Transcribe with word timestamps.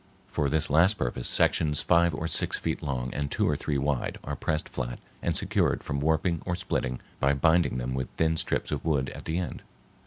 For 0.25 0.49
this 0.49 0.71
last 0.71 0.97
purpose 0.97 1.27
sections 1.27 1.83
five 1.83 2.15
or 2.15 2.27
six 2.27 2.57
feet 2.57 2.81
long 2.81 3.13
and 3.13 3.29
two 3.29 3.47
or 3.47 3.55
three 3.55 3.77
wide 3.77 4.17
are 4.23 4.35
pressed 4.35 4.67
flat 4.67 4.97
and 5.21 5.37
secured 5.37 5.83
from 5.83 5.99
warping 5.99 6.41
or 6.43 6.55
splitting 6.55 6.99
by 7.19 7.35
binding 7.35 7.77
them 7.77 7.93
with 7.93 8.09
thin 8.17 8.35
strips 8.35 8.71
of 8.71 8.83
wood 8.83 9.11
at 9.11 9.25
the 9.25 9.37
end. 9.37 9.61